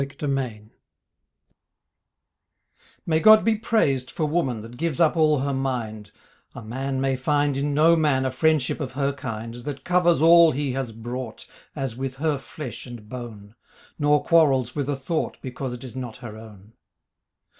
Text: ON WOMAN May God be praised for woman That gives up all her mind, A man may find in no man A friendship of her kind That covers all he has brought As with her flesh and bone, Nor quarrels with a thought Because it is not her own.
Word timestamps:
ON 0.01 0.07
WOMAN 0.19 0.71
May 3.05 3.19
God 3.19 3.45
be 3.45 3.55
praised 3.55 4.09
for 4.09 4.25
woman 4.25 4.61
That 4.61 4.75
gives 4.77 4.99
up 4.99 5.15
all 5.15 5.41
her 5.41 5.53
mind, 5.53 6.09
A 6.55 6.63
man 6.63 6.99
may 6.99 7.15
find 7.15 7.55
in 7.55 7.75
no 7.75 7.95
man 7.95 8.25
A 8.25 8.31
friendship 8.31 8.79
of 8.79 8.93
her 8.93 9.13
kind 9.13 9.53
That 9.53 9.83
covers 9.83 10.19
all 10.23 10.53
he 10.53 10.71
has 10.71 10.91
brought 10.91 11.47
As 11.75 11.95
with 11.95 12.15
her 12.15 12.39
flesh 12.39 12.87
and 12.87 13.07
bone, 13.09 13.53
Nor 13.99 14.23
quarrels 14.23 14.73
with 14.75 14.89
a 14.89 14.95
thought 14.95 15.37
Because 15.43 15.71
it 15.71 15.83
is 15.83 15.95
not 15.95 16.15
her 16.17 16.35
own. 16.35 16.73